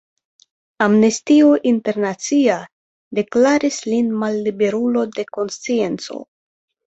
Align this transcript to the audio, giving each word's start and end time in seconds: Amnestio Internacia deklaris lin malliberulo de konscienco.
Amnestio 0.83 1.49
Internacia 1.71 2.55
deklaris 3.19 3.77
lin 3.91 4.09
malliberulo 4.23 5.03
de 5.19 5.27
konscienco. 5.39 6.19